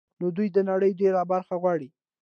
نو 0.19 0.27
دوی 0.35 0.47
د 0.51 0.57
نړۍ 0.69 0.91
ډېره 0.99 1.21
برخه 1.31 1.53
غواړي 1.61 1.89